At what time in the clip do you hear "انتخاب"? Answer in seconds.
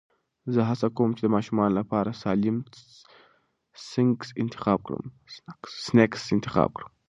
4.43-4.79